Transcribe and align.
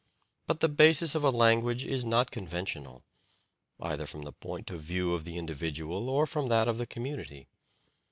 But 0.47 0.61
the 0.61 0.67
basis 0.67 1.13
of 1.13 1.23
a 1.23 1.29
language 1.29 1.85
is 1.85 2.03
not 2.03 2.31
conventional, 2.31 3.03
either 3.79 4.07
from 4.07 4.23
the 4.23 4.31
point 4.31 4.71
of 4.71 4.81
view 4.81 5.13
of 5.13 5.25
the 5.25 5.37
individual 5.37 6.09
or 6.09 6.25
from 6.25 6.47
that 6.49 6.67
of 6.67 6.79
the 6.79 6.87
community. 6.87 7.47